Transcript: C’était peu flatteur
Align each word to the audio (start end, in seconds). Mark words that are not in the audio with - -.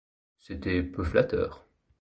C’était 0.39 0.81
peu 0.81 1.03
flatteur 1.03 1.67